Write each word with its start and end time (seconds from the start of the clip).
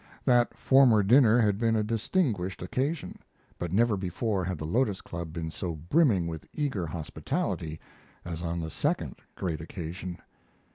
That 0.25 0.57
former 0.57 1.03
dinner 1.03 1.37
had 1.39 1.59
been 1.59 1.75
a 1.75 1.83
distinguished 1.83 2.63
occasion, 2.63 3.19
but 3.59 3.71
never 3.71 3.95
before 3.95 4.43
had 4.43 4.57
the 4.57 4.65
Lotos 4.65 4.99
Club 4.99 5.31
been 5.31 5.51
so 5.51 5.75
brimming 5.75 6.25
with 6.25 6.47
eager 6.55 6.87
hospitality 6.87 7.79
as 8.25 8.41
on 8.41 8.59
the 8.59 8.71
second 8.71 9.17
great 9.35 9.61
occasion. 9.61 10.17